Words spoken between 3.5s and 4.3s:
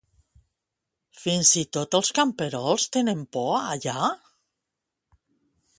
allà?